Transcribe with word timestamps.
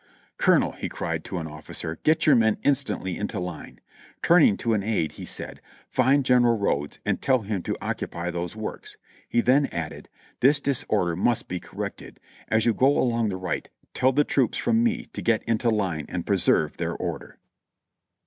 "Colonel," 0.39 0.71
he 0.71 0.89
cried 0.89 1.23
to 1.25 1.37
an 1.37 1.45
officer, 1.45 1.99
"get 2.01 2.25
your 2.25 2.35
men 2.35 2.57
instantly 2.63 3.17
into 3.17 3.39
line!" 3.39 3.79
Turning 4.23 4.57
to 4.57 4.73
an 4.73 4.81
aide, 4.81 5.11
he 5.11 5.25
said: 5.25 5.61
"Find 5.87 6.25
General 6.25 6.57
Rodes 6.57 6.97
and 7.05 7.21
tell 7.21 7.41
him 7.43 7.61
to 7.61 7.77
occupy 7.79 8.31
those 8.31 8.55
works." 8.55 8.97
He 9.29 9.41
then 9.41 9.67
added: 9.67 10.09
"This 10.39 10.59
disorder 10.59 11.15
must 11.15 11.47
be 11.47 11.59
corrected; 11.59 12.19
as 12.47 12.65
you 12.65 12.73
go 12.73 12.97
along 12.97 13.29
the 13.29 13.37
right, 13.37 13.69
tell 13.93 14.11
the 14.11 14.23
troops 14.23 14.57
from 14.57 14.83
me, 14.83 15.05
to 15.13 15.21
get 15.21 15.43
into 15.43 15.69
line 15.69 16.07
and 16.09 16.25
preserve 16.25 16.77
their 16.77 16.95
order." 16.95 17.37